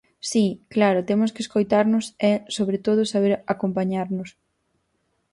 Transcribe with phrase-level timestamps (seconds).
[0.29, 4.29] Si, claro, temos que escoitarnos e, sobre todo, saber acompañarnos.